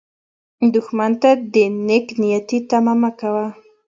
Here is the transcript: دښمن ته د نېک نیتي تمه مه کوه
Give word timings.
دښمن 0.73 1.11
ته 1.21 1.31
د 1.53 1.55
نېک 1.87 2.07
نیتي 2.21 2.59
تمه 2.69 2.93
مه 3.01 3.11
کوه 3.19 3.47